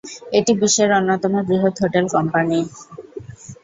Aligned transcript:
এটি 0.33 0.51
বিশ্বের 0.61 0.89
অন্যতম 0.99 1.33
বৃহৎ 1.47 1.75
হোটেল 1.83 2.05
কোম্পানি। 2.15 2.59